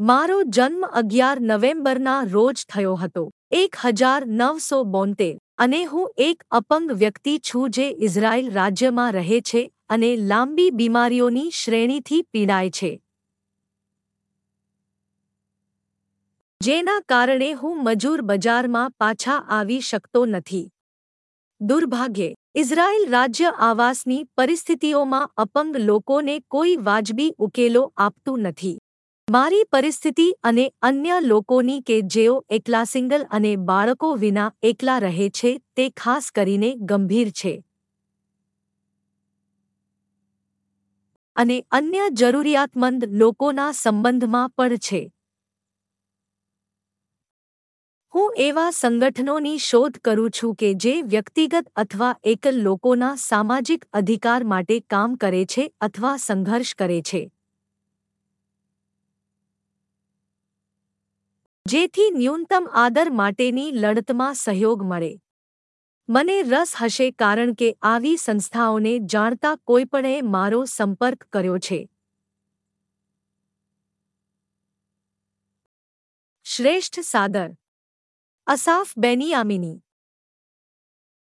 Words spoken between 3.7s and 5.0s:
હજાર નવસો